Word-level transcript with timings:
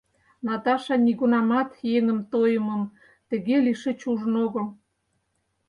Наташа 0.47 0.95
нигунамат 1.05 1.69
еҥым 1.95 2.19
тойымым 2.31 2.83
тыге 3.29 3.55
лишыч 3.65 3.99
ужын 4.11 4.33
огыл. 4.45 4.67